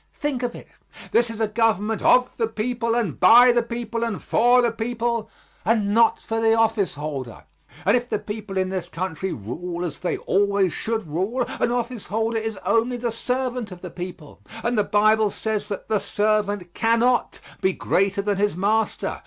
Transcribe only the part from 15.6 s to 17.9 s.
that "the servant cannot be